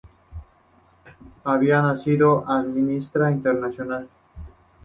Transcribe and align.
Había 1.43 1.79
nacido 1.83 2.43
Amnistía 2.49 3.29
Internacional. 3.29 4.09